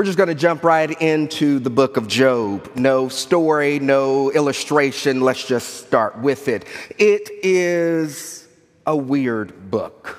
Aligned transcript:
We're 0.00 0.06
just 0.06 0.16
going 0.16 0.28
to 0.30 0.34
jump 0.34 0.64
right 0.64 0.90
into 1.02 1.58
the 1.58 1.68
book 1.68 1.98
of 1.98 2.08
Job. 2.08 2.74
No 2.74 3.10
story, 3.10 3.78
no 3.80 4.32
illustration. 4.32 5.20
Let's 5.20 5.46
just 5.46 5.86
start 5.86 6.18
with 6.20 6.48
it. 6.48 6.64
It 6.96 7.28
is 7.42 8.48
a 8.86 8.96
weird 8.96 9.70
book. 9.70 10.18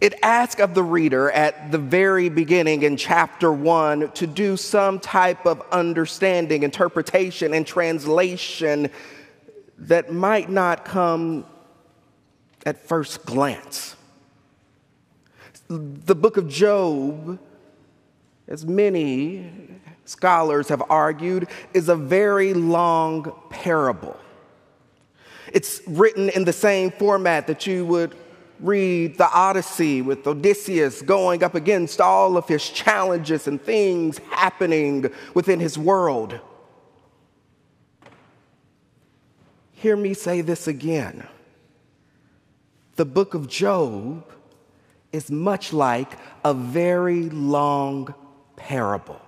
It 0.00 0.14
asks 0.22 0.60
of 0.60 0.74
the 0.74 0.84
reader 0.84 1.28
at 1.32 1.72
the 1.72 1.78
very 1.78 2.28
beginning 2.28 2.84
in 2.84 2.96
chapter 2.96 3.52
one 3.52 4.12
to 4.12 4.28
do 4.28 4.56
some 4.56 5.00
type 5.00 5.44
of 5.44 5.60
understanding, 5.72 6.62
interpretation, 6.62 7.52
and 7.52 7.66
translation 7.66 8.90
that 9.76 10.12
might 10.12 10.48
not 10.48 10.84
come 10.84 11.46
at 12.64 12.86
first 12.86 13.26
glance. 13.26 13.96
The 15.78 16.14
book 16.14 16.36
of 16.36 16.48
Job, 16.48 17.38
as 18.46 18.66
many 18.66 19.50
scholars 20.04 20.68
have 20.68 20.82
argued, 20.90 21.48
is 21.72 21.88
a 21.88 21.96
very 21.96 22.52
long 22.52 23.32
parable. 23.48 24.18
It's 25.52 25.80
written 25.86 26.28
in 26.28 26.44
the 26.44 26.52
same 26.52 26.90
format 26.90 27.46
that 27.46 27.66
you 27.66 27.86
would 27.86 28.14
read 28.60 29.16
the 29.16 29.30
Odyssey 29.32 30.02
with 30.02 30.26
Odysseus 30.26 31.00
going 31.00 31.42
up 31.42 31.54
against 31.54 32.00
all 32.00 32.36
of 32.36 32.46
his 32.46 32.68
challenges 32.68 33.48
and 33.48 33.60
things 33.60 34.18
happening 34.30 35.10
within 35.32 35.58
his 35.58 35.78
world. 35.78 36.38
Hear 39.72 39.96
me 39.96 40.12
say 40.12 40.42
this 40.42 40.68
again. 40.68 41.26
The 42.96 43.06
book 43.06 43.32
of 43.32 43.48
Job 43.48 44.30
is 45.12 45.30
much 45.30 45.72
like 45.72 46.18
a 46.44 46.54
very 46.54 47.28
long 47.30 48.14
parable. 48.56 49.20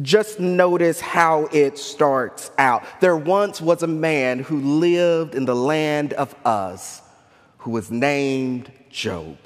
Just 0.00 0.40
notice 0.40 1.00
how 1.00 1.46
it 1.52 1.78
starts 1.78 2.50
out. 2.58 2.84
There 3.00 3.16
once 3.16 3.60
was 3.60 3.82
a 3.82 3.86
man 3.86 4.38
who 4.38 4.60
lived 4.60 5.34
in 5.34 5.44
the 5.44 5.54
land 5.54 6.14
of 6.14 6.34
Uz, 6.46 7.02
who 7.58 7.70
was 7.70 7.90
named 7.90 8.72
Job. 8.90 9.36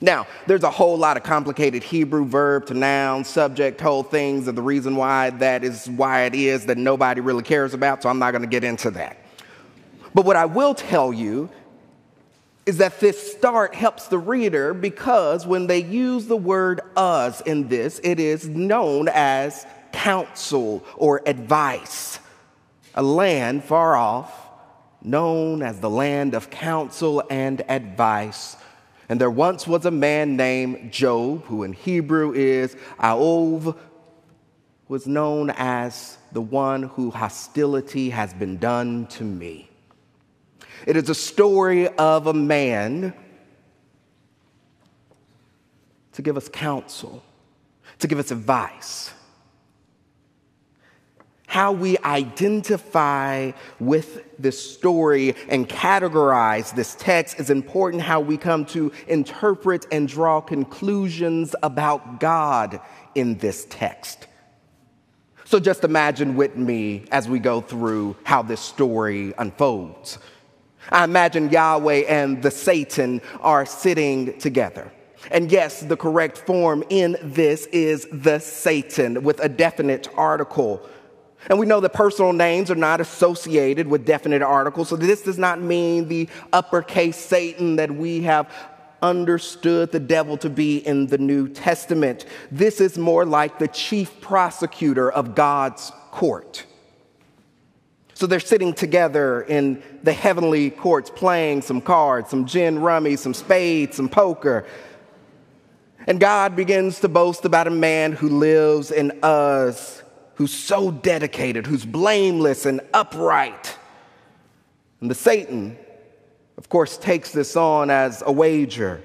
Now, 0.00 0.26
there's 0.46 0.64
a 0.64 0.70
whole 0.70 0.96
lot 0.96 1.16
of 1.16 1.22
complicated 1.22 1.84
Hebrew 1.84 2.24
verb 2.24 2.66
to 2.66 2.74
noun, 2.74 3.24
subject, 3.24 3.80
whole 3.80 4.02
things, 4.02 4.48
and 4.48 4.58
the 4.58 4.62
reason 4.62 4.96
why 4.96 5.30
that 5.30 5.62
is 5.62 5.88
why 5.88 6.22
it 6.22 6.34
is 6.34 6.66
that 6.66 6.76
nobody 6.76 7.20
really 7.20 7.44
cares 7.44 7.72
about, 7.72 8.02
so 8.02 8.08
I'm 8.08 8.18
not 8.18 8.32
going 8.32 8.42
to 8.42 8.48
get 8.48 8.64
into 8.64 8.90
that. 8.92 9.18
But 10.12 10.24
what 10.24 10.36
I 10.36 10.46
will 10.46 10.74
tell 10.74 11.12
you 11.12 11.50
is 12.64 12.78
that 12.78 13.00
this 13.00 13.32
start 13.32 13.74
helps 13.74 14.08
the 14.08 14.18
reader 14.18 14.72
because 14.72 15.46
when 15.46 15.66
they 15.66 15.82
use 15.82 16.26
the 16.26 16.36
word 16.36 16.80
Uz 16.96 17.40
in 17.42 17.68
this, 17.68 18.00
it 18.04 18.20
is 18.20 18.48
known 18.48 19.08
as 19.12 19.66
counsel 19.92 20.84
or 20.96 21.20
advice. 21.26 22.18
A 22.94 23.02
land 23.02 23.64
far 23.64 23.96
off, 23.96 24.32
known 25.02 25.62
as 25.62 25.80
the 25.80 25.90
land 25.90 26.34
of 26.34 26.50
counsel 26.50 27.22
and 27.28 27.62
advice 27.68 28.56
and 29.12 29.20
there 29.20 29.30
once 29.30 29.66
was 29.66 29.84
a 29.84 29.90
man 29.90 30.36
named 30.36 30.90
Job, 30.90 31.44
who 31.44 31.64
in 31.64 31.74
Hebrew 31.74 32.32
is 32.32 32.74
Aov, 32.98 33.76
was 34.88 35.06
known 35.06 35.50
as 35.50 36.16
the 36.32 36.40
one 36.40 36.84
who 36.84 37.10
hostility 37.10 38.08
has 38.08 38.32
been 38.32 38.56
done 38.56 39.06
to 39.08 39.22
me. 39.24 39.68
It 40.86 40.96
is 40.96 41.08
a 41.08 41.14
story 41.14 41.88
of 41.88 42.26
a 42.26 42.34
man 42.34 43.14
to 46.12 46.22
give 46.22 46.36
us 46.36 46.48
counsel, 46.48 47.22
to 47.98 48.06
give 48.06 48.18
us 48.18 48.30
advice 48.30 49.12
how 51.52 51.70
we 51.70 51.98
identify 51.98 53.52
with 53.78 54.24
this 54.38 54.58
story 54.72 55.36
and 55.50 55.68
categorize 55.68 56.74
this 56.74 56.94
text 56.94 57.38
is 57.38 57.50
important 57.50 58.02
how 58.02 58.18
we 58.18 58.38
come 58.38 58.64
to 58.64 58.90
interpret 59.06 59.86
and 59.92 60.08
draw 60.08 60.40
conclusions 60.40 61.54
about 61.62 62.20
God 62.20 62.80
in 63.14 63.36
this 63.36 63.66
text. 63.68 64.28
So 65.44 65.60
just 65.60 65.84
imagine 65.84 66.36
with 66.36 66.56
me 66.56 67.04
as 67.12 67.28
we 67.28 67.38
go 67.38 67.60
through 67.60 68.16
how 68.24 68.40
this 68.40 68.62
story 68.62 69.34
unfolds. 69.36 70.16
I 70.90 71.04
imagine 71.04 71.50
Yahweh 71.50 72.04
and 72.08 72.42
the 72.42 72.50
Satan 72.50 73.20
are 73.40 73.64
sitting 73.64 74.38
together. 74.38 74.90
And 75.30 75.50
yes, 75.52 75.80
the 75.80 75.96
correct 75.96 76.38
form 76.38 76.82
in 76.90 77.16
this 77.22 77.66
is 77.66 78.08
the 78.12 78.38
Satan 78.40 79.22
with 79.22 79.38
a 79.40 79.48
definite 79.48 80.08
article 80.16 80.86
and 81.48 81.58
we 81.58 81.66
know 81.66 81.80
that 81.80 81.92
personal 81.92 82.32
names 82.32 82.70
are 82.70 82.76
not 82.76 83.00
associated 83.00 83.86
with 83.88 84.06
definite 84.06 84.42
articles. 84.42 84.88
So 84.88 84.96
this 84.96 85.22
does 85.22 85.38
not 85.38 85.60
mean 85.60 86.08
the 86.08 86.28
uppercase 86.52 87.16
Satan 87.16 87.76
that 87.76 87.90
we 87.90 88.22
have 88.22 88.52
understood 89.02 89.90
the 89.90 89.98
devil 89.98 90.36
to 90.36 90.48
be 90.48 90.78
in 90.78 91.06
the 91.08 91.18
New 91.18 91.48
Testament. 91.48 92.26
This 92.52 92.80
is 92.80 92.96
more 92.96 93.26
like 93.26 93.58
the 93.58 93.66
chief 93.68 94.20
prosecutor 94.20 95.10
of 95.10 95.34
God's 95.34 95.90
court. 96.12 96.64
So 98.22 98.28
they're 98.28 98.38
sitting 98.38 98.72
together 98.72 99.42
in 99.42 99.82
the 100.04 100.12
heavenly 100.12 100.70
courts 100.70 101.10
playing 101.10 101.62
some 101.62 101.80
cards, 101.80 102.30
some 102.30 102.46
gin 102.46 102.78
rummy, 102.78 103.16
some 103.16 103.34
spades, 103.34 103.96
some 103.96 104.08
poker. 104.08 104.64
And 106.06 106.20
God 106.20 106.54
begins 106.54 107.00
to 107.00 107.08
boast 107.08 107.44
about 107.44 107.66
a 107.66 107.70
man 107.70 108.12
who 108.12 108.28
lives 108.28 108.92
in 108.92 109.18
Uz, 109.24 110.04
who's 110.36 110.54
so 110.54 110.92
dedicated, 110.92 111.66
who's 111.66 111.84
blameless 111.84 112.64
and 112.64 112.80
upright. 112.94 113.76
And 115.00 115.10
the 115.10 115.16
Satan, 115.16 115.76
of 116.56 116.68
course, 116.68 116.96
takes 116.98 117.32
this 117.32 117.56
on 117.56 117.90
as 117.90 118.22
a 118.24 118.30
wager. 118.30 119.02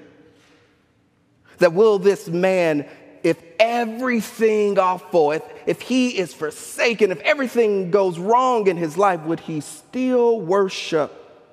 That 1.58 1.72
will 1.72 1.98
this 1.98 2.28
man, 2.28 2.88
if 3.22 3.42
everything 3.58 4.76
for, 5.10 5.34
if, 5.34 5.42
if 5.66 5.80
he 5.80 6.18
is 6.18 6.32
forsaken, 6.34 7.10
if 7.10 7.20
everything 7.20 7.90
goes 7.90 8.18
wrong 8.18 8.66
in 8.66 8.76
his 8.76 8.96
life, 8.96 9.20
would 9.22 9.40
he 9.40 9.60
still 9.60 10.40
worship 10.40 11.12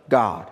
God? 0.10 0.52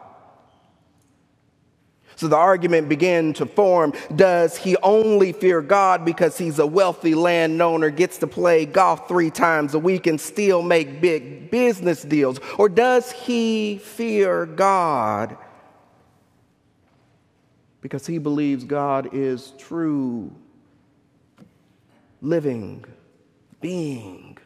So 2.16 2.28
the 2.28 2.38
argument 2.38 2.90
began 2.90 3.34
to 3.34 3.46
form 3.46 3.94
Does 4.16 4.58
he 4.58 4.78
only 4.78 5.32
fear 5.32 5.62
God 5.62 6.06
because 6.06 6.38
he's 6.38 6.60
a 6.60 6.68
wealthy 6.68 7.16
landowner, 7.16 7.90
gets 7.90 8.20
to 8.20 8.28
play 8.28 8.66
golf 8.66 9.08
three 9.08 9.32
times 9.32 9.74
a 9.74 9.80
week, 9.80 10.08
and 10.08 10.20
still 10.22 10.62
make 10.62 11.02
big 11.02 11.50
business 11.52 12.04
deals? 12.04 12.40
Or 12.58 12.70
does 12.70 13.12
he 13.12 13.80
fear 13.80 14.46
God 14.46 15.38
because 17.82 18.08
he 18.08 18.18
believes 18.18 18.64
God 18.64 19.10
is 19.14 19.52
true, 19.58 20.34
living, 22.24 22.84
being 23.62 24.40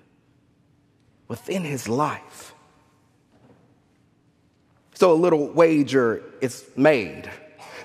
within 1.30 1.64
his 1.64 1.88
life? 1.88 2.54
So 4.96 5.14
a 5.14 5.14
little 5.14 5.48
wager 5.48 6.24
is 6.42 6.66
made. 6.76 7.30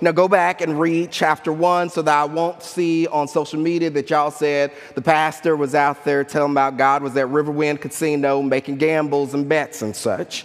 Now 0.00 0.10
go 0.10 0.26
back 0.26 0.62
and 0.62 0.80
read 0.80 1.12
chapter 1.12 1.52
one 1.52 1.88
so 1.88 2.02
that 2.02 2.12
I 2.12 2.24
won't 2.24 2.60
see 2.62 3.06
on 3.06 3.28
social 3.28 3.60
media 3.60 3.88
that 3.90 4.10
y'all 4.10 4.32
said 4.32 4.72
the 4.96 5.02
pastor 5.02 5.54
was 5.54 5.76
out 5.76 6.04
there 6.04 6.24
telling 6.24 6.50
about 6.50 6.76
God 6.76 7.04
was 7.04 7.16
at 7.16 7.28
Riverwind 7.28 7.80
Casino 7.80 8.42
making 8.42 8.78
gambles 8.78 9.32
and 9.34 9.48
bets 9.48 9.82
and 9.82 9.94
such. 9.94 10.44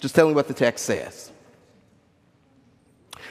Just 0.00 0.14
telling 0.16 0.34
what 0.34 0.48
the 0.48 0.54
text 0.54 0.86
says. 0.86 1.30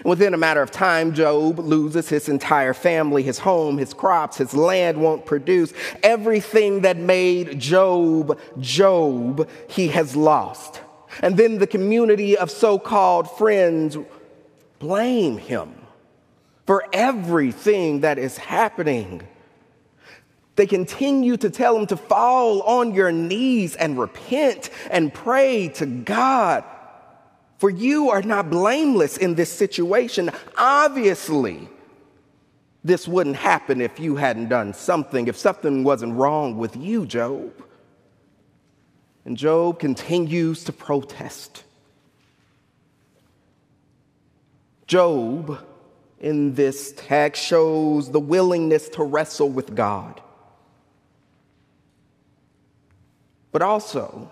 Within 0.03 0.33
a 0.33 0.37
matter 0.37 0.61
of 0.61 0.71
time, 0.71 1.13
Job 1.13 1.59
loses 1.59 2.09
his 2.09 2.29
entire 2.29 2.73
family, 2.73 3.23
his 3.23 3.39
home, 3.39 3.77
his 3.77 3.93
crops, 3.93 4.37
his 4.37 4.53
land 4.53 5.01
won't 5.01 5.25
produce. 5.25 5.73
Everything 6.03 6.81
that 6.81 6.97
made 6.97 7.59
Job 7.59 8.39
Job, 8.59 9.49
he 9.67 9.87
has 9.89 10.15
lost. 10.15 10.81
And 11.21 11.37
then 11.37 11.57
the 11.57 11.67
community 11.67 12.37
of 12.37 12.51
so 12.51 12.77
called 12.77 13.29
friends 13.37 13.97
blame 14.79 15.37
him 15.37 15.73
for 16.65 16.85
everything 16.93 18.01
that 18.01 18.19
is 18.19 18.37
happening. 18.37 19.21
They 20.57 20.67
continue 20.67 21.37
to 21.37 21.49
tell 21.49 21.77
him 21.77 21.87
to 21.87 21.97
fall 21.97 22.61
on 22.63 22.93
your 22.93 23.11
knees 23.11 23.75
and 23.75 23.97
repent 23.97 24.69
and 24.91 25.13
pray 25.13 25.69
to 25.69 25.85
God. 25.85 26.63
For 27.57 27.69
you 27.69 28.09
are 28.11 28.21
not 28.21 28.49
blameless 28.49 29.17
in 29.17 29.35
this 29.35 29.51
situation. 29.51 30.29
Obviously, 30.57 31.67
this 32.83 33.07
wouldn't 33.07 33.35
happen 33.35 33.81
if 33.81 33.99
you 33.99 34.15
hadn't 34.15 34.49
done 34.49 34.73
something, 34.73 35.27
if 35.27 35.37
something 35.37 35.83
wasn't 35.83 36.13
wrong 36.13 36.57
with 36.57 36.75
you, 36.75 37.05
Job. 37.05 37.51
And 39.25 39.35
Job 39.35 39.79
continues 39.79 40.63
to 40.65 40.71
protest. 40.71 41.63
Job 44.85 45.59
in 46.19 46.53
this 46.53 46.93
text 46.95 47.43
shows 47.43 48.09
the 48.09 48.19
willingness 48.19 48.87
to 48.89 49.03
wrestle 49.03 49.49
with 49.49 49.75
God. 49.75 50.21
But 53.51 53.61
also, 53.61 54.31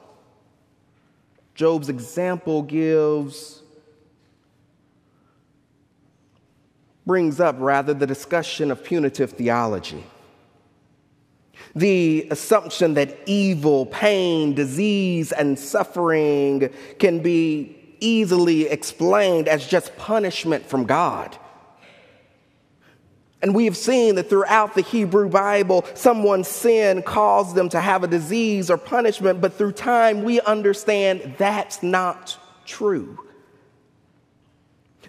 Job's 1.56 1.88
example 1.88 2.62
gives, 2.62 3.64
brings 7.06 7.40
up 7.40 7.56
rather 7.60 7.94
the 7.94 8.06
discussion 8.06 8.72
of 8.72 8.84
punitive 8.84 9.32
theology. 9.32 10.04
The 11.74 12.28
assumption 12.30 12.94
that 12.96 13.18
evil, 13.26 13.86
pain, 13.86 14.54
disease, 14.54 15.32
and 15.32 15.58
suffering 15.58 16.70
can 17.00 17.20
be 17.20 17.96
easily 18.02 18.68
explained 18.68 19.48
as 19.48 19.66
just 19.66 19.96
punishment 19.96 20.66
from 20.66 20.84
God. 20.86 21.38
And 23.46 23.54
we 23.54 23.66
have 23.66 23.78
seen 23.78 24.16
that 24.16 24.28
throughout 24.28 24.74
the 24.74 24.82
Hebrew 24.82 25.30
Bible, 25.30 25.86
someone's 25.94 26.48
sin 26.48 27.04
caused 27.04 27.54
them 27.54 27.70
to 27.70 27.80
have 27.80 28.04
a 28.04 28.08
disease 28.08 28.72
or 28.72 28.78
punishment, 28.80 29.40
but 29.40 29.54
through 29.54 29.74
time 29.74 30.24
we 30.24 30.42
understand 30.42 31.36
that's 31.38 31.84
not 31.84 32.40
true. 32.66 33.20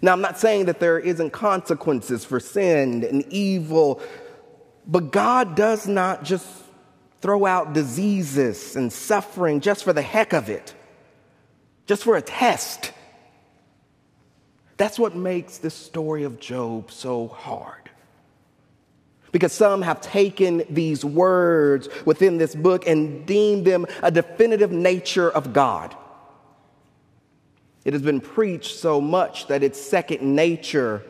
Now, 0.03 0.13
I'm 0.13 0.21
not 0.21 0.37
saying 0.37 0.65
that 0.65 0.79
there 0.79 0.99
isn't 0.99 1.31
consequences 1.31 2.23
for 2.23 2.39
sin 2.39 3.03
and 3.03 3.25
evil, 3.33 4.03
but 4.85 5.11
God 5.11 5.55
does 5.55 5.87
not 5.87 6.23
just 6.23 6.45
throw 7.21 7.43
out 7.47 7.73
diseases 7.73 8.75
and 8.75 8.93
suffering 8.93 9.61
just 9.61 9.83
for 9.83 9.93
the 9.93 10.03
heck 10.03 10.33
of 10.33 10.47
it, 10.47 10.75
just 11.87 12.03
for 12.03 12.15
a 12.15 12.21
test. 12.21 12.91
That's 14.77 14.99
what 14.99 15.15
makes 15.15 15.57
this 15.57 15.73
story 15.73 16.23
of 16.23 16.39
Job 16.39 16.91
so 16.91 17.29
hard. 17.29 17.86
Because 19.31 19.51
some 19.51 19.81
have 19.81 20.01
taken 20.01 20.63
these 20.69 21.03
words 21.03 21.89
within 22.05 22.37
this 22.37 22.55
book 22.55 22.87
and 22.87 23.25
deemed 23.25 23.65
them 23.65 23.85
a 24.01 24.09
definitive 24.09 24.71
nature 24.71 25.29
of 25.29 25.53
God. 25.53 25.95
It 27.83 27.93
has 27.93 28.01
been 28.01 28.21
preached 28.21 28.77
so 28.79 28.99
much 28.99 29.47
that 29.47 29.63
it's 29.63 29.79
second 29.79 30.21
nature 30.21 31.03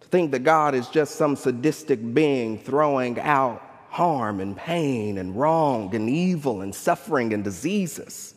to 0.00 0.08
think 0.08 0.32
that 0.32 0.40
God 0.40 0.74
is 0.74 0.88
just 0.88 1.16
some 1.16 1.36
sadistic 1.36 2.14
being 2.14 2.58
throwing 2.58 3.18
out 3.20 3.62
harm 3.88 4.40
and 4.40 4.56
pain 4.56 5.18
and 5.18 5.36
wrong 5.36 5.94
and 5.94 6.08
evil 6.08 6.60
and 6.60 6.74
suffering 6.74 7.32
and 7.32 7.42
diseases. 7.42 8.34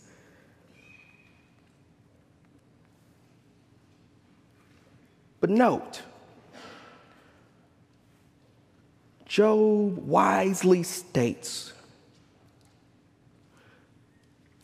But 5.40 5.50
note, 5.50 6.02
Job 9.34 9.98
wisely 10.08 10.84
states 10.84 11.74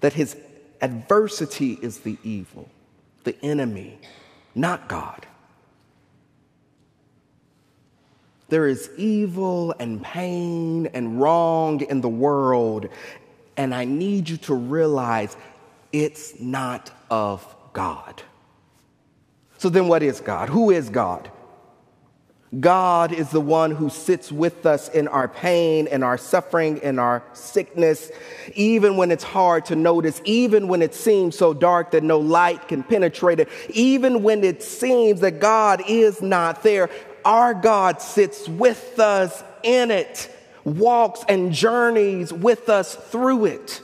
that 0.01 0.13
his 0.13 0.37
adversity 0.79 1.79
is 1.81 2.01
the 2.01 2.19
evil, 2.23 2.69
the 3.23 3.35
enemy, 3.43 3.97
not 4.53 4.87
God. 4.87 5.25
There 8.49 8.67
is 8.67 8.91
evil 8.95 9.73
and 9.79 10.03
pain 10.03 10.85
and 10.93 11.19
wrong 11.19 11.81
in 11.81 12.01
the 12.01 12.07
world, 12.07 12.89
and 13.57 13.73
I 13.73 13.85
need 13.85 14.29
you 14.29 14.37
to 14.37 14.53
realize 14.53 15.35
it's 15.91 16.39
not 16.39 16.91
of 17.09 17.55
God. 17.73 18.21
So 19.57 19.69
then, 19.69 19.87
what 19.87 20.03
is 20.03 20.21
God? 20.21 20.47
Who 20.47 20.69
is 20.69 20.91
God? 20.91 21.31
God 22.57 23.11
is 23.11 23.29
the 23.29 23.41
one 23.41 23.71
who 23.71 23.91
sits 23.91 24.31
with 24.31 24.65
us 24.65 24.89
in 24.89 25.07
our 25.07 25.27
pain, 25.27 25.85
in 25.85 26.01
our 26.01 26.17
suffering, 26.17 26.77
in 26.77 26.97
our 26.97 27.21
sickness, 27.33 28.11
even 28.55 28.97
when 28.97 29.11
it's 29.11 29.23
hard 29.23 29.65
to 29.65 29.75
notice, 29.75 30.19
even 30.25 30.67
when 30.67 30.81
it 30.81 30.95
seems 30.95 31.37
so 31.37 31.53
dark 31.53 31.91
that 31.91 32.01
no 32.01 32.17
light 32.17 32.67
can 32.67 32.81
penetrate 32.81 33.39
it, 33.39 33.49
even 33.69 34.23
when 34.23 34.43
it 34.43 34.63
seems 34.63 35.19
that 35.21 35.39
God 35.39 35.83
is 35.87 36.23
not 36.23 36.63
there. 36.63 36.89
Our 37.23 37.53
God 37.53 38.01
sits 38.01 38.47
with 38.49 38.99
us 38.99 39.43
in 39.61 39.91
it, 39.91 40.35
walks 40.63 41.23
and 41.29 41.51
journeys 41.53 42.33
with 42.33 42.67
us 42.67 42.95
through 42.95 43.45
it. 43.45 43.81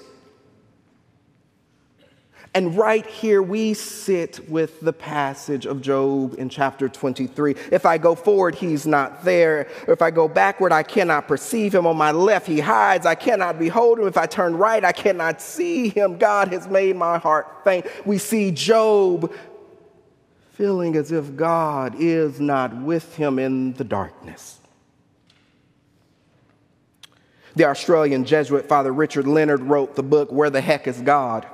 And 2.55 2.77
right 2.77 3.05
here, 3.05 3.43
we 3.43 3.73
sit 3.73 4.49
with 4.49 4.79
the 4.79 4.93
passage 4.93 5.65
of 5.65 5.81
Job 5.81 6.35
in 6.37 6.47
chapter 6.47 6.87
23. 6.87 7.53
If 7.69 7.85
I 7.85 7.97
go 7.97 8.15
forward, 8.15 8.55
he's 8.55 8.87
not 8.87 9.25
there. 9.25 9.67
If 9.89 10.01
I 10.01 10.09
go 10.09 10.29
backward, 10.29 10.71
I 10.71 10.81
cannot 10.81 11.27
perceive 11.27 11.75
him. 11.75 11.85
On 11.85 11.97
my 11.97 12.11
left, 12.11 12.47
he 12.47 12.61
hides. 12.61 13.05
I 13.05 13.13
cannot 13.13 13.59
behold 13.59 13.99
him. 13.99 14.07
If 14.07 14.15
I 14.15 14.25
turn 14.25 14.55
right, 14.55 14.85
I 14.85 14.93
cannot 14.93 15.41
see 15.41 15.89
him. 15.89 16.17
God 16.17 16.47
has 16.53 16.65
made 16.69 16.95
my 16.95 17.17
heart 17.17 17.45
faint. 17.65 17.87
We 18.05 18.17
see 18.17 18.51
Job 18.51 19.33
feeling 20.53 20.95
as 20.95 21.11
if 21.11 21.35
God 21.35 21.95
is 21.99 22.39
not 22.39 22.73
with 22.73 23.17
him 23.17 23.37
in 23.37 23.73
the 23.73 23.83
darkness. 23.83 24.59
The 27.57 27.65
Australian 27.65 28.23
Jesuit 28.23 28.65
Father 28.65 28.93
Richard 28.93 29.27
Leonard 29.27 29.63
wrote 29.63 29.95
the 29.97 30.03
book, 30.03 30.31
Where 30.31 30.49
the 30.49 30.61
Heck 30.61 30.87
is 30.87 31.01
God? 31.01 31.45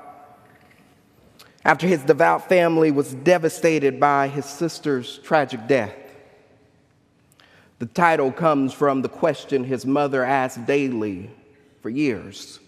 After 1.63 1.87
his 1.87 2.03
devout 2.03 2.49
family 2.49 2.91
was 2.91 3.13
devastated 3.13 3.99
by 3.99 4.27
his 4.27 4.45
sister's 4.45 5.19
tragic 5.19 5.67
death. 5.67 5.93
The 7.79 7.85
title 7.85 8.31
comes 8.31 8.73
from 8.73 9.01
the 9.01 9.09
question 9.09 9.63
his 9.63 9.85
mother 9.85 10.23
asked 10.23 10.65
daily 10.65 11.31
for 11.81 11.89
years. 11.89 12.59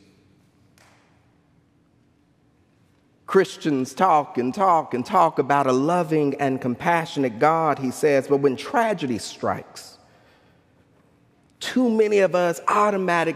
Christians 3.25 3.95
talk 3.95 4.37
and 4.37 4.53
talk 4.53 4.93
and 4.93 5.03
talk 5.03 5.39
about 5.39 5.65
a 5.65 5.71
loving 5.71 6.35
and 6.39 6.61
compassionate 6.61 7.39
God, 7.39 7.79
he 7.79 7.89
says, 7.89 8.27
but 8.27 8.37
when 8.37 8.55
tragedy 8.55 9.17
strikes, 9.17 9.97
too 11.59 11.89
many 11.89 12.19
of 12.19 12.35
us 12.35 12.59
automatic, 12.67 13.35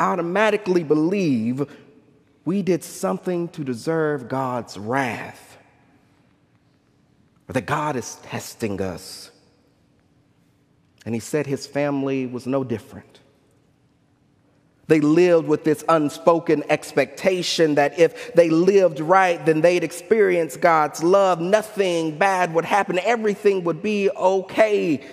automatically 0.00 0.82
believe 0.82 1.70
we 2.46 2.62
did 2.62 2.82
something 2.82 3.48
to 3.48 3.64
deserve 3.64 4.28
God's 4.28 4.78
wrath, 4.78 5.58
or 7.48 7.52
that 7.52 7.66
God 7.66 7.96
is 7.96 8.14
testing 8.22 8.80
us. 8.80 9.30
And 11.04 11.14
he 11.14 11.20
said 11.20 11.46
his 11.46 11.66
family 11.66 12.24
was 12.24 12.46
no 12.46 12.64
different. 12.64 13.20
They 14.86 15.00
lived 15.00 15.48
with 15.48 15.64
this 15.64 15.84
unspoken 15.88 16.62
expectation 16.70 17.74
that 17.74 17.98
if 17.98 18.32
they 18.34 18.48
lived 18.48 19.00
right, 19.00 19.44
then 19.44 19.60
they'd 19.60 19.82
experience 19.82 20.56
God's 20.56 21.02
love. 21.02 21.40
Nothing 21.40 22.16
bad 22.16 22.54
would 22.54 22.64
happen, 22.64 23.00
everything 23.00 23.64
would 23.64 23.82
be 23.82 24.08
okay. 24.10 25.04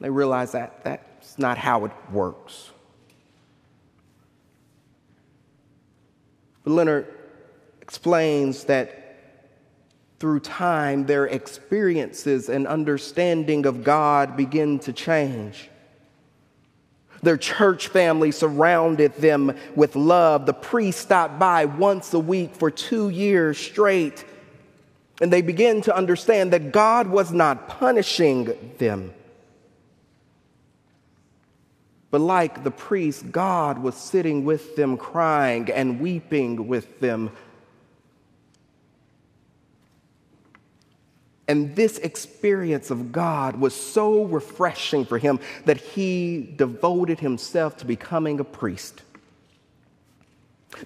They 0.00 0.10
realized 0.10 0.54
that 0.54 0.82
that's 0.82 1.38
not 1.38 1.56
how 1.56 1.84
it 1.84 1.92
works. 2.10 2.72
But 6.64 6.72
Leonard 6.72 7.06
explains 7.80 8.64
that 8.64 9.00
through 10.18 10.40
time, 10.40 11.06
their 11.06 11.26
experiences 11.26 12.48
and 12.48 12.66
understanding 12.66 13.66
of 13.66 13.84
God 13.84 14.36
begin 14.36 14.78
to 14.80 14.92
change. 14.92 15.68
Their 17.22 17.36
church 17.36 17.88
family 17.88 18.32
surrounded 18.32 19.14
them 19.16 19.56
with 19.74 19.96
love. 19.96 20.46
The 20.46 20.52
priest 20.52 21.00
stopped 21.00 21.38
by 21.38 21.64
once 21.64 22.12
a 22.14 22.18
week 22.18 22.54
for 22.54 22.70
two 22.70 23.08
years 23.08 23.58
straight. 23.58 24.24
And 25.20 25.32
they 25.32 25.42
began 25.42 25.80
to 25.82 25.96
understand 25.96 26.52
that 26.52 26.72
God 26.72 27.06
was 27.06 27.32
not 27.32 27.68
punishing 27.68 28.74
them. 28.78 29.12
But 32.14 32.20
like 32.20 32.62
the 32.62 32.70
priest, 32.70 33.32
God 33.32 33.80
was 33.80 33.96
sitting 33.96 34.44
with 34.44 34.76
them, 34.76 34.96
crying 34.96 35.68
and 35.68 35.98
weeping 35.98 36.68
with 36.68 37.00
them. 37.00 37.32
And 41.48 41.74
this 41.74 41.98
experience 41.98 42.92
of 42.92 43.10
God 43.10 43.56
was 43.56 43.74
so 43.74 44.26
refreshing 44.26 45.04
for 45.04 45.18
him 45.18 45.40
that 45.64 45.78
he 45.78 46.54
devoted 46.54 47.18
himself 47.18 47.78
to 47.78 47.84
becoming 47.84 48.38
a 48.38 48.44
priest. 48.44 49.02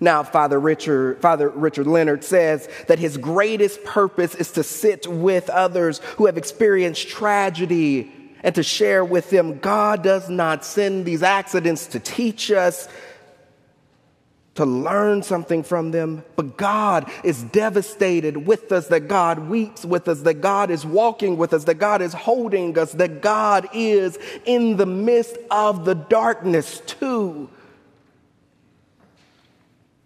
Now, 0.00 0.22
Father 0.22 0.58
Richard, 0.58 1.20
Father 1.20 1.50
Richard 1.50 1.86
Leonard 1.86 2.24
says 2.24 2.70
that 2.86 2.98
his 2.98 3.18
greatest 3.18 3.84
purpose 3.84 4.34
is 4.34 4.52
to 4.52 4.62
sit 4.62 5.06
with 5.06 5.50
others 5.50 5.98
who 6.16 6.24
have 6.24 6.38
experienced 6.38 7.08
tragedy 7.08 8.14
and 8.42 8.54
to 8.54 8.62
share 8.62 9.04
with 9.04 9.30
them 9.30 9.58
God 9.58 10.02
does 10.02 10.28
not 10.28 10.64
send 10.64 11.04
these 11.04 11.22
accidents 11.22 11.86
to 11.88 12.00
teach 12.00 12.50
us, 12.50 12.88
to 14.54 14.64
learn 14.64 15.22
something 15.22 15.62
from 15.62 15.92
them, 15.92 16.24
but 16.34 16.56
God 16.56 17.10
is 17.22 17.44
devastated 17.44 18.36
with 18.36 18.72
us, 18.72 18.88
that 18.88 19.06
God 19.06 19.48
weeps 19.48 19.84
with 19.84 20.08
us, 20.08 20.22
that 20.22 20.40
God 20.40 20.70
is 20.70 20.84
walking 20.84 21.36
with 21.36 21.52
us, 21.52 21.64
that 21.64 21.76
God 21.76 22.02
is 22.02 22.12
holding 22.12 22.76
us, 22.76 22.92
that 22.94 23.22
God 23.22 23.68
is 23.72 24.18
in 24.44 24.76
the 24.76 24.86
midst 24.86 25.36
of 25.50 25.84
the 25.84 25.94
darkness 25.94 26.80
too, 26.86 27.48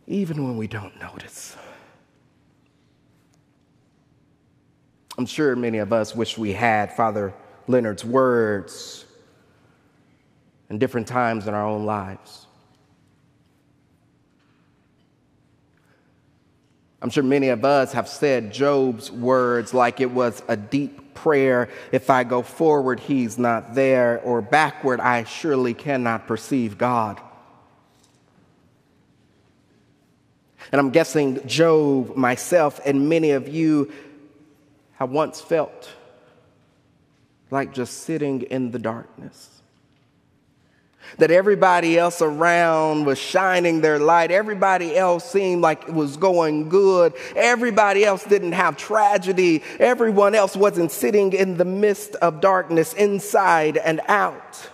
even 0.07 0.45
when 0.45 0.59
we 0.59 0.67
don't 0.67 1.01
notice. 1.01 1.57
I'm 5.17 5.27
sure 5.27 5.57
many 5.57 5.79
of 5.79 5.93
us 5.93 6.15
wish 6.15 6.37
we 6.37 6.53
had 6.53 6.95
Father 6.95 7.35
Leonard's 7.69 8.05
words 8.05 9.05
in 10.71 10.79
different 10.79 11.07
times 11.07 11.47
in 11.47 11.55
our 11.55 11.67
own 11.67 11.85
lives. 11.85 12.47
I'm 17.03 17.11
sure 17.11 17.25
many 17.25 17.49
of 17.49 17.65
us 17.65 17.93
have 17.93 18.09
said 18.09 18.53
Job's 18.53 19.11
words 19.11 19.75
like 19.75 20.01
it 20.01 20.11
was 20.11 20.41
a 20.47 20.57
deep 20.57 21.15
prayer. 21.15 21.69
If 21.91 22.11
I 22.11 22.23
go 22.25 22.43
forward, 22.43 23.01
he's 23.01 23.39
not 23.39 23.75
there, 23.75 24.21
or 24.21 24.41
backward, 24.41 25.01
I 25.01 25.25
surely 25.25 25.75
cannot 25.75 26.29
perceive 26.29 26.79
God. 26.79 27.21
And 30.71 30.81
I'm 30.81 30.91
guessing 30.91 31.45
Job, 31.47 32.17
myself, 32.17 32.81
and 32.87 33.09
many 33.09 33.33
of 33.33 33.49
you 33.49 33.93
have 34.95 35.11
once 35.11 35.41
felt 35.41 35.91
like 37.53 37.73
just 37.73 37.99
sitting 38.05 38.43
in 38.43 38.71
the 38.71 38.79
darkness 38.79 39.53
that 41.19 41.31
everybody 41.31 41.99
else 41.99 42.23
around 42.23 43.05
was 43.05 43.19
shining 43.19 43.81
their 43.81 43.99
light. 43.99 44.31
Everybody 44.31 44.97
else 44.97 45.31
seemed 45.31 45.61
like 45.61 45.85
it 45.85 45.95
was 45.95 46.17
going 46.17 46.69
good. 46.69 47.13
Everybody 47.37 48.05
else 48.05 48.25
didn't 48.25 48.53
have 48.53 48.77
tragedy. 48.77 49.63
Everyone 49.79 50.35
else 50.35 50.57
wasn't 50.57 50.91
sitting 50.91 51.33
in 51.33 51.57
the 51.57 51.65
midst 51.65 52.15
of 52.17 52.41
darkness, 52.41 52.95
inside 52.95 53.77
and 53.77 54.01
out. 54.09 54.71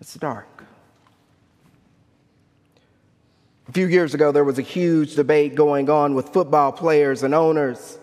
It's 0.00 0.14
dark. 0.14 0.48
A 3.68 3.72
few 3.72 3.86
years 3.86 4.12
ago, 4.12 4.32
there 4.32 4.44
was 4.44 4.58
a 4.58 4.62
huge 4.62 5.14
debate 5.14 5.54
going 5.54 5.88
on 5.88 6.14
with 6.14 6.30
football 6.30 6.72
players 6.72 7.22
and 7.22 7.32
owners. 7.34 7.98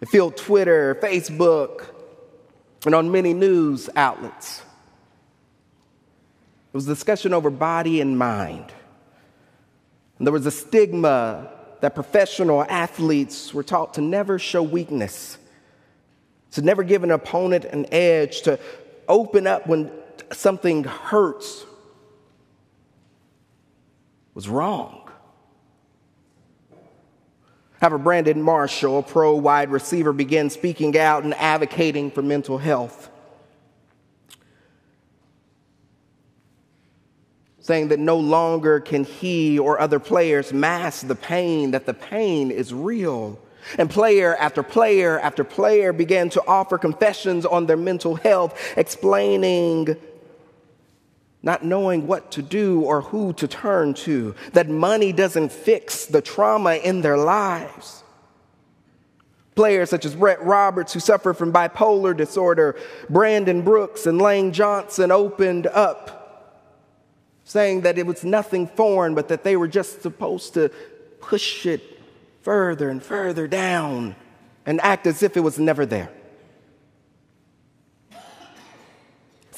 It 0.00 0.08
filled 0.08 0.36
Twitter, 0.36 0.96
Facebook, 1.02 1.86
and 2.86 2.94
on 2.94 3.10
many 3.10 3.34
news 3.34 3.90
outlets. 3.96 4.60
It 6.72 6.74
was 6.74 6.86
discussion 6.86 7.34
over 7.34 7.50
body 7.50 8.00
and 8.00 8.18
mind. 8.18 8.72
And 10.18 10.26
there 10.26 10.32
was 10.32 10.46
a 10.46 10.50
stigma 10.50 11.50
that 11.80 11.94
professional 11.94 12.62
athletes 12.64 13.54
were 13.54 13.62
taught 13.62 13.94
to 13.94 14.00
never 14.00 14.38
show 14.38 14.62
weakness, 14.62 15.38
to 16.52 16.62
never 16.62 16.82
give 16.82 17.04
an 17.04 17.10
opponent 17.10 17.64
an 17.64 17.86
edge, 17.92 18.42
to 18.42 18.58
open 19.08 19.46
up 19.46 19.66
when 19.66 19.90
something 20.32 20.84
hurts 20.84 21.64
was 24.34 24.48
wrong. 24.48 25.07
However, 27.80 27.98
Brandon 27.98 28.42
Marshall, 28.42 28.98
a 28.98 29.02
pro 29.02 29.34
wide 29.34 29.70
receiver, 29.70 30.12
began 30.12 30.50
speaking 30.50 30.98
out 30.98 31.22
and 31.22 31.34
advocating 31.34 32.10
for 32.10 32.22
mental 32.22 32.58
health, 32.58 33.08
saying 37.60 37.88
that 37.88 38.00
no 38.00 38.16
longer 38.16 38.80
can 38.80 39.04
he 39.04 39.58
or 39.58 39.80
other 39.80 40.00
players 40.00 40.52
mask 40.52 41.06
the 41.06 41.14
pain, 41.14 41.70
that 41.70 41.86
the 41.86 41.94
pain 41.94 42.50
is 42.50 42.74
real. 42.74 43.38
And 43.76 43.90
player 43.90 44.34
after 44.36 44.62
player 44.62 45.20
after 45.20 45.44
player 45.44 45.92
began 45.92 46.30
to 46.30 46.46
offer 46.46 46.78
confessions 46.78 47.44
on 47.44 47.66
their 47.66 47.76
mental 47.76 48.16
health, 48.16 48.58
explaining 48.76 49.96
not 51.42 51.64
knowing 51.64 52.06
what 52.06 52.32
to 52.32 52.42
do 52.42 52.82
or 52.82 53.00
who 53.00 53.32
to 53.34 53.46
turn 53.46 53.94
to, 53.94 54.34
that 54.52 54.68
money 54.68 55.12
doesn't 55.12 55.52
fix 55.52 56.06
the 56.06 56.20
trauma 56.20 56.74
in 56.74 57.00
their 57.00 57.16
lives. 57.16 58.02
Players 59.54 59.90
such 59.90 60.04
as 60.04 60.14
Brett 60.14 60.42
Roberts, 60.42 60.92
who 60.92 61.00
suffered 61.00 61.34
from 61.34 61.52
bipolar 61.52 62.16
disorder, 62.16 62.76
Brandon 63.08 63.62
Brooks, 63.62 64.06
and 64.06 64.20
Lane 64.20 64.52
Johnson 64.52 65.10
opened 65.10 65.66
up, 65.66 66.64
saying 67.44 67.82
that 67.82 67.98
it 67.98 68.06
was 68.06 68.24
nothing 68.24 68.66
foreign, 68.66 69.14
but 69.14 69.28
that 69.28 69.42
they 69.44 69.56
were 69.56 69.68
just 69.68 70.02
supposed 70.02 70.54
to 70.54 70.70
push 71.20 71.66
it 71.66 72.00
further 72.42 72.88
and 72.88 73.02
further 73.02 73.46
down 73.48 74.14
and 74.64 74.80
act 74.80 75.06
as 75.06 75.22
if 75.22 75.36
it 75.36 75.40
was 75.40 75.58
never 75.58 75.86
there. 75.86 76.10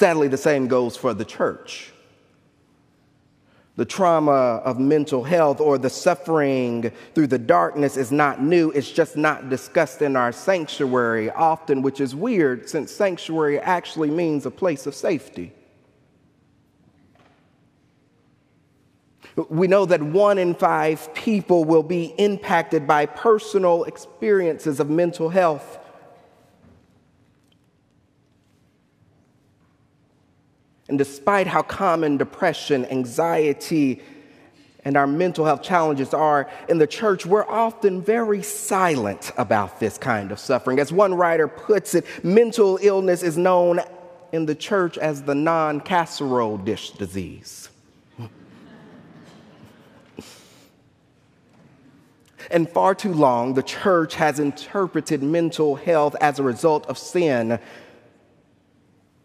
Sadly, 0.01 0.29
the 0.29 0.39
same 0.39 0.67
goes 0.67 0.97
for 0.97 1.13
the 1.13 1.27
church. 1.27 1.93
The 3.77 3.85
trauma 3.85 4.63
of 4.65 4.79
mental 4.79 5.23
health 5.23 5.61
or 5.61 5.77
the 5.77 5.91
suffering 5.91 6.91
through 7.15 7.27
the 7.27 7.39
darkness 7.39 7.99
is 7.99 8.11
not 8.11 8.41
new. 8.41 8.71
It's 8.71 8.91
just 8.91 9.19
not 9.19 9.51
discussed 9.51 10.01
in 10.01 10.17
our 10.17 10.33
sanctuary 10.33 11.31
often, 11.31 11.83
which 11.83 12.01
is 12.01 12.15
weird 12.15 12.67
since 12.67 12.91
sanctuary 12.91 13.59
actually 13.59 14.11
means 14.11 14.47
a 14.47 14.51
place 14.51 14.87
of 14.87 14.95
safety. 14.95 15.53
We 19.51 19.69
know 19.69 19.85
that 19.85 20.03
one 20.03 20.39
in 20.39 20.55
five 20.55 21.13
people 21.13 21.67
will 21.67 21.83
be 21.83 22.15
impacted 22.17 22.87
by 22.87 23.05
personal 23.05 23.85
experiences 23.85 24.81
of 24.81 24.89
mental 24.89 25.29
health. 25.29 25.79
And 30.91 30.99
despite 30.99 31.47
how 31.47 31.63
common 31.63 32.17
depression, 32.17 32.85
anxiety, 32.87 34.03
and 34.85 34.97
our 34.97 35.07
mental 35.07 35.45
health 35.45 35.63
challenges 35.63 36.13
are 36.13 36.51
in 36.69 36.79
the 36.79 36.87
church, 36.89 37.25
we're 37.25 37.47
often 37.49 38.03
very 38.03 38.43
silent 38.43 39.31
about 39.39 39.79
this 39.79 39.97
kind 39.97 40.33
of 40.33 40.41
suffering. 40.41 40.81
As 40.81 40.93
one 40.93 41.15
writer 41.15 41.47
puts 41.47 41.95
it, 41.95 42.05
mental 42.25 42.77
illness 42.83 43.23
is 43.23 43.39
known 43.39 43.79
in 44.33 44.47
the 44.47 44.55
church 44.57 44.99
as 44.99 45.23
the 45.23 45.37
non 45.37 45.81
casserole 45.81 46.59
dish 46.59 46.91
disease. 46.91 47.69
and 52.51 52.69
far 52.69 52.97
too 52.97 53.15
long, 53.15 53.55
the 53.55 53.63
church 53.63 54.17
has 54.17 54.41
interpreted 54.41 55.23
mental 55.23 55.77
health 55.77 56.17
as 56.21 56.41
a 56.41 56.43
result 56.43 56.85
of 56.87 56.99
sin. 56.99 57.61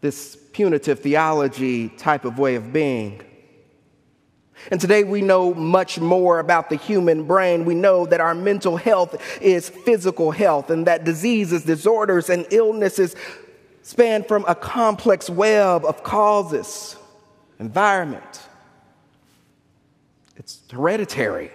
This 0.06 0.36
punitive 0.52 1.00
theology 1.00 1.88
type 1.88 2.24
of 2.24 2.38
way 2.38 2.54
of 2.54 2.72
being. 2.72 3.20
And 4.70 4.80
today 4.80 5.02
we 5.02 5.20
know 5.20 5.52
much 5.52 5.98
more 5.98 6.38
about 6.38 6.70
the 6.70 6.76
human 6.76 7.24
brain. 7.24 7.64
We 7.64 7.74
know 7.74 8.06
that 8.06 8.20
our 8.20 8.32
mental 8.32 8.76
health 8.76 9.20
is 9.42 9.68
physical 9.68 10.30
health 10.30 10.70
and 10.70 10.86
that 10.86 11.02
diseases, 11.02 11.64
disorders, 11.64 12.30
and 12.30 12.46
illnesses 12.52 13.16
span 13.82 14.22
from 14.22 14.44
a 14.46 14.54
complex 14.54 15.28
web 15.28 15.84
of 15.84 16.04
causes, 16.04 16.94
environment. 17.58 18.46
It's 20.36 20.62
hereditary. 20.70 21.50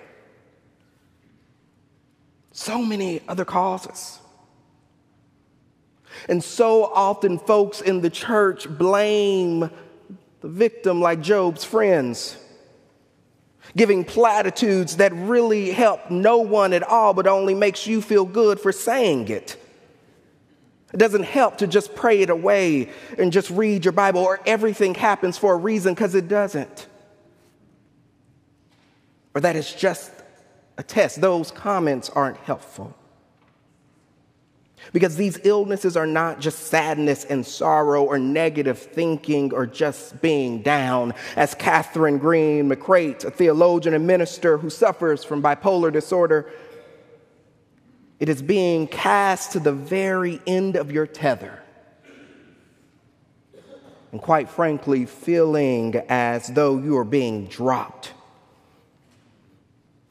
So 2.51 2.81
many 2.81 3.21
other 3.29 3.45
causes. 3.45 4.19
And 6.29 6.43
so 6.43 6.85
often, 6.85 7.39
folks 7.39 7.81
in 7.81 8.01
the 8.01 8.09
church 8.09 8.69
blame 8.69 9.69
the 10.41 10.47
victim 10.47 11.01
like 11.01 11.21
Job's 11.21 11.63
friends, 11.63 12.37
giving 13.75 14.03
platitudes 14.03 14.97
that 14.97 15.13
really 15.13 15.71
help 15.71 16.09
no 16.09 16.39
one 16.39 16.73
at 16.73 16.83
all, 16.83 17.13
but 17.13 17.27
only 17.27 17.53
makes 17.53 17.87
you 17.87 18.01
feel 18.01 18.25
good 18.25 18.59
for 18.59 18.71
saying 18.71 19.29
it. 19.29 19.57
It 20.93 20.97
doesn't 20.97 21.23
help 21.23 21.59
to 21.59 21.67
just 21.67 21.95
pray 21.95 22.21
it 22.21 22.29
away 22.29 22.89
and 23.17 23.31
just 23.31 23.49
read 23.49 23.85
your 23.85 23.93
Bible 23.93 24.21
or 24.21 24.41
everything 24.45 24.93
happens 24.93 25.37
for 25.37 25.53
a 25.53 25.57
reason 25.57 25.93
because 25.93 26.15
it 26.15 26.27
doesn't. 26.27 26.87
Or 29.33 29.41
that 29.41 29.55
it's 29.55 29.73
just 29.73 30.11
a 30.77 30.83
test. 30.83 31.21
Those 31.21 31.51
comments 31.51 32.09
aren't 32.09 32.37
helpful. 32.37 32.93
Because 34.93 35.15
these 35.15 35.39
illnesses 35.43 35.95
are 35.95 36.07
not 36.07 36.39
just 36.39 36.67
sadness 36.67 37.23
and 37.25 37.45
sorrow 37.45 38.03
or 38.03 38.17
negative 38.19 38.77
thinking 38.77 39.53
or 39.53 39.65
just 39.65 40.21
being 40.21 40.61
down. 40.61 41.13
As 41.35 41.55
Kathryn 41.55 42.19
Greene 42.19 42.69
McCreight, 42.69 43.23
a 43.23 43.31
theologian 43.31 43.93
and 43.93 44.05
minister 44.05 44.57
who 44.57 44.69
suffers 44.69 45.23
from 45.23 45.41
bipolar 45.41 45.91
disorder, 45.93 46.51
it 48.19 48.29
is 48.29 48.41
being 48.41 48.87
cast 48.87 49.53
to 49.53 49.59
the 49.59 49.71
very 49.71 50.39
end 50.45 50.75
of 50.75 50.91
your 50.91 51.07
tether. 51.07 51.57
and 54.11 54.21
quite 54.21 54.49
frankly, 54.49 55.05
feeling 55.05 55.95
as 56.09 56.47
though 56.49 56.77
you 56.77 56.97
are 56.97 57.05
being 57.05 57.45
dropped. 57.45 58.13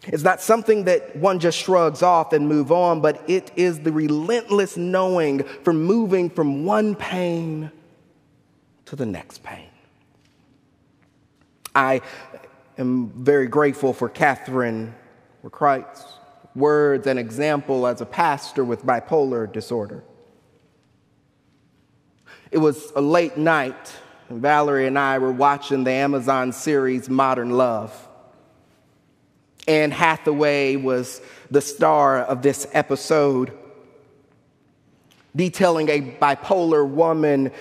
It's 0.04 0.22
not 0.22 0.40
something 0.40 0.84
that 0.84 1.14
one 1.16 1.38
just 1.40 1.58
shrugs 1.58 2.02
off 2.02 2.32
and 2.32 2.48
move 2.48 2.72
on, 2.72 3.00
but 3.00 3.22
it 3.28 3.50
is 3.56 3.80
the 3.80 3.92
relentless 3.92 4.76
knowing 4.76 5.42
from 5.62 5.82
moving 5.84 6.30
from 6.30 6.64
one 6.64 6.94
pain 6.94 7.70
to 8.86 8.96
the 8.96 9.04
next 9.04 9.42
pain. 9.42 9.68
I 11.74 12.00
am 12.78 13.10
very 13.10 13.46
grateful 13.46 13.92
for 13.92 14.08
Kathryn 14.08 14.92
McCreight's 15.44 16.04
words 16.54 17.06
and 17.06 17.18
example 17.18 17.86
as 17.86 18.00
a 18.00 18.06
pastor 18.06 18.64
with 18.64 18.84
bipolar 18.84 19.52
disorder. 19.52 20.02
It 22.50 22.58
was 22.58 22.90
a 22.96 23.00
late 23.00 23.36
night, 23.36 23.94
and 24.28 24.42
Valerie 24.42 24.86
and 24.86 24.98
I 24.98 25.18
were 25.18 25.30
watching 25.30 25.84
the 25.84 25.92
Amazon 25.92 26.52
series 26.52 27.08
Modern 27.08 27.50
Love. 27.50 28.08
Anne 29.70 29.92
Hathaway 29.92 30.74
was 30.74 31.20
the 31.48 31.60
star 31.60 32.18
of 32.18 32.42
this 32.42 32.66
episode, 32.72 33.56
detailing 35.36 35.88
a 35.88 36.00
bipolar 36.00 36.84
woman 36.84 37.52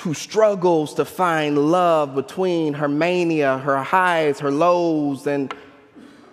who 0.00 0.12
struggles 0.12 0.94
to 0.94 1.04
find 1.04 1.56
love 1.70 2.16
between 2.16 2.74
her 2.74 2.88
mania, 2.88 3.58
her 3.58 3.80
highs, 3.80 4.40
her 4.40 4.50
lows, 4.50 5.28
and 5.28 5.54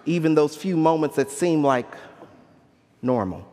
even 0.08 0.34
those 0.34 0.56
few 0.56 0.76
moments 0.76 1.18
that 1.18 1.30
seem 1.30 1.64
like 1.64 1.94
normal. 3.04 3.48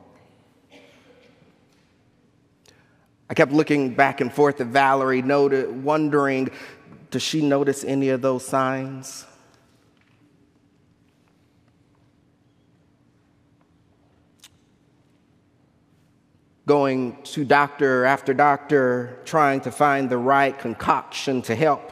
I 3.29 3.35
kept 3.35 3.52
looking 3.52 3.95
back 3.95 4.23
and 4.23 4.33
forth 4.33 4.62
at 4.62 4.69
Valerie, 4.69 5.21
noted, 5.21 5.85
wondering, 5.85 6.49
does 7.11 7.21
she 7.21 7.43
notice 7.43 7.85
any 7.85 8.09
of 8.09 8.23
those 8.23 8.47
signs? 8.47 9.26
Going 16.71 17.21
to 17.35 17.45
doctor 17.45 18.05
after 18.05 18.33
doctor, 18.33 19.19
trying 19.25 19.61
to 19.62 19.73
find 19.73 20.09
the 20.09 20.19
right 20.19 20.57
concoction 20.57 21.43
to 21.43 21.57
help. 21.57 21.91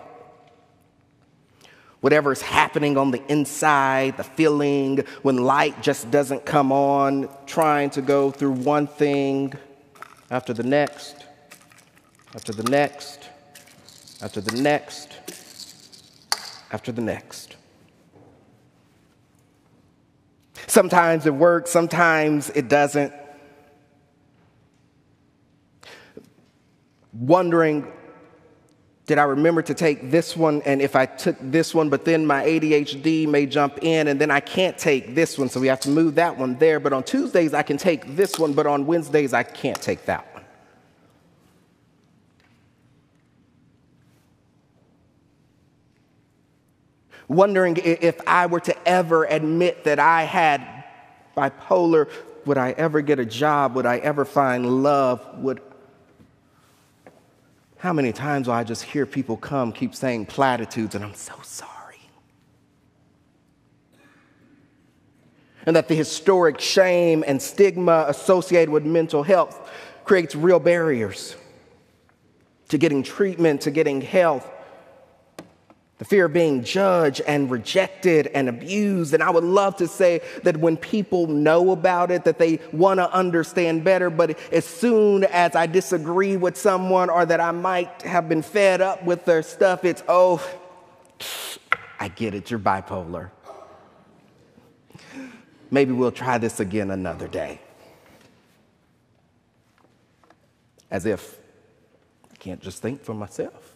Whatever's 1.99 2.41
happening 2.41 2.97
on 2.97 3.11
the 3.11 3.21
inside, 3.27 4.17
the 4.17 4.23
feeling 4.23 5.05
when 5.23 5.39
light 5.39 5.83
just 5.83 6.13
doesn't 6.13 6.47
come 6.47 6.71
on, 6.71 7.29
trying 7.45 7.91
to 7.91 8.03
go 8.03 8.31
through 8.31 8.53
one 8.53 8.87
thing 8.87 9.53
after 10.31 10.53
the 10.53 10.63
next 10.63 11.25
after 12.35 12.53
the 12.53 12.71
next, 12.71 13.29
after 14.21 14.41
the 14.41 14.61
next, 14.61 15.19
after 16.71 16.93
the 16.93 17.01
next. 17.01 17.57
Sometimes 20.67 21.27
it 21.27 21.35
works, 21.35 21.71
sometimes 21.71 22.51
it 22.51 22.69
doesn't. 22.69 23.13
Wondering, 27.13 27.91
did 29.07 29.19
I 29.19 29.25
remember 29.25 29.63
to 29.63 29.75
take 29.75 30.11
this 30.11 30.37
one? 30.37 30.63
And 30.63 30.83
if 30.83 30.95
I 30.95 31.07
took 31.07 31.37
this 31.41 31.75
one, 31.75 31.89
but 31.89 32.05
then 32.05 32.27
my 32.27 32.45
ADHD 32.45 33.27
may 33.27 33.47
jump 33.47 33.79
in, 33.83 34.09
and 34.09 34.21
then 34.21 34.31
I 34.31 34.41
can't 34.41 34.77
take 34.77 35.15
this 35.15 35.39
one, 35.39 35.49
so 35.49 35.61
we 35.61 35.69
have 35.69 35.81
to 35.81 35.91
move 35.91 36.17
that 36.17 36.37
one 36.37 36.59
there. 36.59 36.79
But 36.81 36.93
on 36.93 37.03
Tuesdays, 37.03 37.55
I 37.55 37.63
can 37.63 37.79
take 37.79 38.17
this 38.17 38.39
one, 38.39 38.53
but 38.53 38.67
on 38.67 38.87
Wednesdays, 38.87 39.33
I 39.33 39.43
can't 39.43 39.81
take 39.81 40.05
that 40.07 40.33
one. 40.35 40.39
wondering 47.29 47.77
if 47.85 48.19
I 48.27 48.47
were 48.47 48.61
to 48.61 48.89
ever 48.89 49.25
admit 49.25 49.85
that 49.85 49.99
I 49.99 50.25
had 50.25 50.85
bipolar, 51.37 52.11
would 52.47 52.59
I 52.59 52.73
ever 52.73 53.03
get 53.03 53.19
a 53.19 53.27
job? 53.27 53.77
Would 53.77 53.87
I 53.87 53.99
ever 53.99 54.25
find 54.25 54.83
love? 54.83 55.25
Would 55.39 55.61
how 57.79 57.93
many 57.93 58.13
times 58.13 58.49
will 58.49 58.55
I 58.55 58.65
just 58.65 58.83
hear 58.83 59.07
people 59.07 59.37
come, 59.37 59.73
keep 59.73 59.95
saying 59.95 60.27
platitudes, 60.27 60.95
and 60.95 61.05
I'm 61.05 61.15
so 61.15 61.35
sorry? 61.43 62.01
And 65.65 65.77
that 65.77 65.87
the 65.87 65.95
historic 65.95 66.61
shame 66.61 67.23
and 67.27 67.41
stigma 67.41 68.07
associated 68.09 68.71
with 68.71 68.85
mental 68.85 69.23
health 69.23 69.71
creates 70.05 70.35
real 70.35 70.59
barriers 70.59 71.37
to 72.69 72.79
getting 72.79 73.03
treatment, 73.03 73.61
to 73.63 73.71
getting 73.71 74.01
health 74.01 74.49
the 75.99 76.05
fear 76.05 76.27
of 76.27 76.33
being 76.33 76.63
judged 76.63 77.21
and 77.27 77.51
rejected 77.51 78.29
and 78.29 78.49
abused. 78.49 79.15
And 79.15 79.23
I 79.23 79.31
would 79.31 79.45
love 79.45 79.77
to 79.77 79.89
say 79.89 80.21
that 80.45 80.57
when 80.57 80.77
people 80.77 81.27
know 81.27 81.73
about 81.73 82.13
it, 82.13 82.25
that 82.25 82.39
they 82.39 82.61
want 82.73 82.99
to 82.99 83.13
understand 83.13 83.83
better. 83.83 84.09
But 84.09 84.39
as 84.53 84.65
soon 84.65 85.25
as 85.25 85.57
I 85.57 85.67
disagree 85.67 86.37
with 86.37 86.57
someone 86.57 87.11
or 87.11 87.27
that 87.27 87.41
I 87.41 87.51
might 87.51 88.03
have 88.03 88.29
been 88.29 88.43
fed 88.43 88.81
up 88.81 89.05
with 89.05 89.25
their 89.25 89.43
stuff, 89.43 89.85
it's, 89.85 90.05
oh, 90.09 90.49
I 91.99 92.09
get 92.09 92.33
it, 92.33 92.49
you're 92.51 92.61
bipolar. 92.61 93.31
Maybe 95.71 95.93
we'll 95.93 96.13
try 96.13 96.39
this 96.39 96.61
again 96.61 96.93
another 96.93 97.27
day. 97.27 97.61
As 100.91 101.05
if 101.07 101.39
I 102.33 102.37
can't 102.37 102.63
just 102.63 102.81
think 102.81 103.03
for 103.03 103.15
myself. 103.15 103.75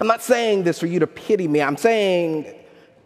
I'm 0.00 0.06
not 0.06 0.22
saying 0.22 0.64
this 0.64 0.78
for 0.78 0.86
you 0.86 0.98
to 1.00 1.06
pity 1.06 1.48
me. 1.48 1.62
I'm 1.62 1.76
saying 1.76 2.52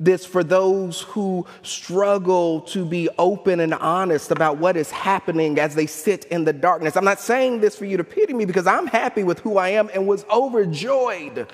this 0.01 0.25
for 0.25 0.45
those 0.45 1.01
who 1.03 1.45
struggle 1.63 2.61
to 2.61 2.85
be 2.85 3.09
open 3.19 3.61
and 3.61 3.75
honest 3.75 4.31
about 4.31 4.59
what 4.59 4.77
is 4.77 4.91
happening 4.91 5.59
as 5.59 5.75
they 5.75 5.87
sit 5.87 6.25
in 6.27 6.45
the 6.45 6.53
darkness. 6.53 6.97
I'm 6.97 7.05
not 7.05 7.21
saying 7.21 7.61
this 7.61 7.77
for 7.77 7.85
you 7.85 7.97
to 7.97 8.05
pity 8.05 8.33
me 8.33 8.45
because 8.45 8.67
I'm 8.67 8.87
happy 8.87 9.25
with 9.25 9.41
who 9.41 9.59
I 9.59 9.71
am 9.71 9.91
and 9.93 10.07
was 10.07 10.25
overjoyed 10.31 11.49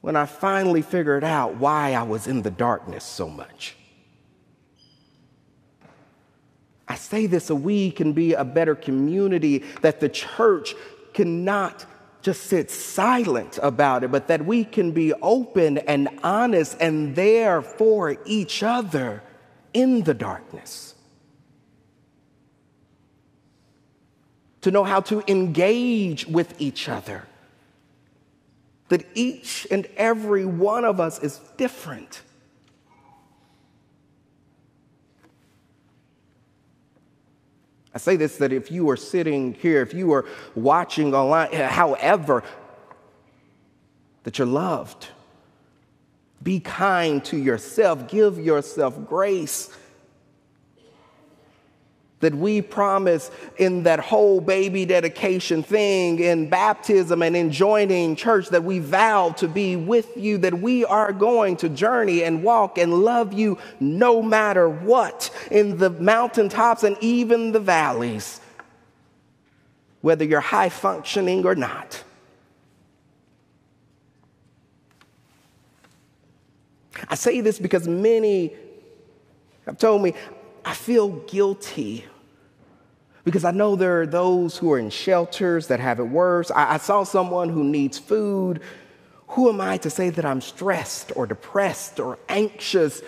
when 0.00 0.16
I 0.16 0.26
finally 0.26 0.82
figured 0.82 1.24
out 1.24 1.56
why 1.56 1.94
I 1.94 2.02
was 2.02 2.26
in 2.26 2.42
the 2.42 2.50
darkness 2.50 3.04
so 3.04 3.28
much. 3.28 3.74
I 6.86 6.96
say 6.96 7.26
this 7.26 7.46
so 7.46 7.54
we 7.54 7.90
can 7.90 8.12
be 8.12 8.34
a 8.34 8.44
better 8.44 8.74
community, 8.74 9.64
that 9.80 10.00
the 10.00 10.08
church 10.10 10.74
cannot 11.14 11.86
just 12.24 12.44
sit 12.44 12.70
silent 12.70 13.58
about 13.62 14.02
it, 14.02 14.10
but 14.10 14.28
that 14.28 14.46
we 14.46 14.64
can 14.64 14.92
be 14.92 15.12
open 15.12 15.76
and 15.76 16.08
honest 16.22 16.74
and 16.80 17.14
there 17.14 17.60
for 17.60 18.16
each 18.24 18.62
other 18.62 19.22
in 19.74 20.04
the 20.04 20.14
darkness. 20.14 20.94
To 24.62 24.70
know 24.70 24.84
how 24.84 25.02
to 25.02 25.22
engage 25.28 26.26
with 26.26 26.58
each 26.58 26.88
other. 26.88 27.26
That 28.88 29.04
each 29.12 29.66
and 29.70 29.86
every 29.98 30.46
one 30.46 30.86
of 30.86 31.00
us 31.00 31.18
is 31.18 31.38
different. 31.58 32.22
I 37.94 37.98
say 37.98 38.16
this 38.16 38.38
that 38.38 38.52
if 38.52 38.70
you 38.70 38.90
are 38.90 38.96
sitting 38.96 39.54
here, 39.54 39.80
if 39.80 39.94
you 39.94 40.12
are 40.12 40.24
watching 40.54 41.14
online, 41.14 41.52
however, 41.52 42.42
that 44.24 44.38
you're 44.38 44.46
loved. 44.46 45.08
Be 46.42 46.60
kind 46.60 47.24
to 47.26 47.36
yourself, 47.36 48.08
give 48.08 48.38
yourself 48.38 49.06
grace 49.06 49.70
that 52.24 52.34
we 52.34 52.62
promise 52.62 53.30
in 53.58 53.82
that 53.82 54.00
whole 54.00 54.40
baby 54.40 54.86
dedication 54.86 55.62
thing, 55.62 56.18
in 56.18 56.48
baptism 56.48 57.22
and 57.22 57.36
in 57.36 57.50
joining 57.50 58.16
church, 58.16 58.48
that 58.48 58.64
we 58.64 58.78
vow 58.78 59.28
to 59.28 59.46
be 59.46 59.76
with 59.76 60.16
you, 60.16 60.38
that 60.38 60.54
we 60.54 60.86
are 60.86 61.12
going 61.12 61.54
to 61.54 61.68
journey 61.68 62.24
and 62.24 62.42
walk 62.42 62.78
and 62.78 62.94
love 62.94 63.34
you 63.34 63.58
no 63.78 64.22
matter 64.22 64.70
what, 64.70 65.30
in 65.50 65.76
the 65.76 65.90
mountaintops 65.90 66.82
and 66.82 66.96
even 67.02 67.52
the 67.52 67.60
valleys, 67.60 68.40
whether 70.00 70.24
you're 70.24 70.40
high 70.40 70.70
functioning 70.70 71.44
or 71.44 71.54
not. 71.54 72.02
I 77.06 77.16
say 77.16 77.42
this 77.42 77.58
because 77.58 77.86
many 77.86 78.54
have 79.66 79.76
told 79.76 80.00
me, 80.00 80.14
I 80.64 80.72
feel 80.72 81.10
guilty 81.10 82.06
because 83.24 83.44
I 83.44 83.50
know 83.50 83.74
there 83.74 84.02
are 84.02 84.06
those 84.06 84.58
who 84.58 84.70
are 84.72 84.78
in 84.78 84.90
shelters 84.90 85.68
that 85.68 85.80
have 85.80 85.98
it 85.98 86.04
worse. 86.04 86.50
I, 86.50 86.74
I, 86.74 86.76
saw 86.76 87.04
someone 87.04 87.48
who 87.48 87.64
needs 87.64 87.98
food. 87.98 88.60
Who 89.28 89.48
am 89.48 89.60
I 89.60 89.78
to 89.78 89.90
say 89.90 90.10
that 90.10 90.24
I'm 90.24 90.42
stressed 90.42 91.10
or 91.16 91.26
depressed 91.26 91.98
or 91.98 92.18
anxious 92.28 93.02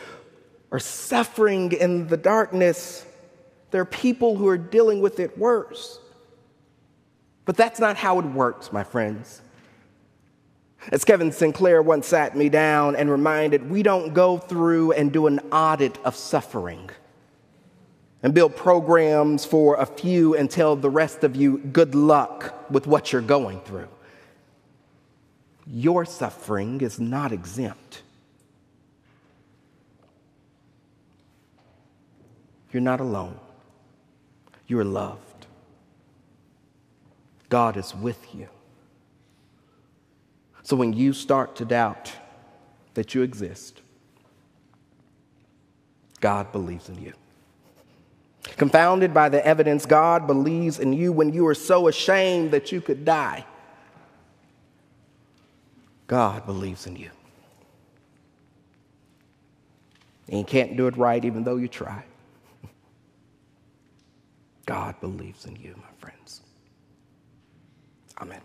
or 0.70 0.80
suffering 0.80 1.72
in 1.72 2.08
the 2.08 2.16
darkness? 2.16 3.04
There 3.70 3.82
are 3.82 3.86
people 3.86 4.36
who 4.36 4.48
are 4.48 4.56
dealing 4.56 5.00
with 5.02 5.20
it 5.20 5.36
worse. 5.36 6.00
But 7.44 7.56
that's 7.56 7.78
not 7.78 7.96
how 7.96 8.18
it 8.18 8.24
works, 8.24 8.72
my 8.72 8.82
friends. 8.82 9.42
As 10.90 11.04
Kevin 11.04 11.30
Sinclair 11.30 11.82
once 11.82 12.06
sat 12.06 12.36
me 12.36 12.48
down 12.48 12.96
and 12.96 13.10
reminded, 13.10 13.68
we 13.70 13.82
don't 13.82 14.14
go 14.14 14.38
through 14.38 14.92
and 14.92 15.12
do 15.12 15.26
an 15.26 15.40
audit 15.52 15.98
of 16.04 16.16
suffering 16.16 16.90
and 18.22 18.34
build 18.34 18.56
programs 18.56 19.44
for 19.44 19.76
a 19.76 19.86
few 19.86 20.34
and 20.34 20.50
tell 20.50 20.74
the 20.76 20.90
rest 20.90 21.22
of 21.24 21.36
you 21.36 21.58
good 21.58 21.94
luck 21.94 22.70
with 22.70 22.86
what 22.86 23.12
you're 23.12 23.22
going 23.22 23.60
through. 23.60 23.88
Your 25.66 26.04
suffering 26.04 26.80
is 26.80 26.98
not 27.00 27.32
exempt. 27.32 28.02
You're 32.72 32.82
not 32.82 33.00
alone. 33.00 33.38
You're 34.66 34.84
loved. 34.84 35.46
God 37.48 37.76
is 37.76 37.94
with 37.94 38.34
you. 38.34 38.48
So 40.62 40.74
when 40.74 40.92
you 40.92 41.12
start 41.12 41.56
to 41.56 41.64
doubt 41.64 42.12
that 42.94 43.14
you 43.14 43.22
exist, 43.22 43.80
God 46.20 46.50
believes 46.50 46.88
in 46.88 47.00
you. 47.00 47.12
Confounded 48.56 49.12
by 49.12 49.28
the 49.28 49.44
evidence, 49.44 49.84
God 49.84 50.26
believes 50.26 50.78
in 50.78 50.92
you 50.92 51.12
when 51.12 51.32
you 51.32 51.46
are 51.46 51.54
so 51.54 51.88
ashamed 51.88 52.52
that 52.52 52.72
you 52.72 52.80
could 52.80 53.04
die. 53.04 53.44
God 56.06 56.46
believes 56.46 56.86
in 56.86 56.96
you. 56.96 57.10
And 60.28 60.38
you 60.38 60.44
can't 60.44 60.76
do 60.76 60.86
it 60.86 60.96
right 60.96 61.24
even 61.24 61.44
though 61.44 61.56
you 61.56 61.68
try. 61.68 62.04
God 64.66 64.98
believes 65.00 65.44
in 65.44 65.56
you, 65.56 65.74
my 65.76 65.90
friends. 65.98 66.42
Amen. 68.20 68.40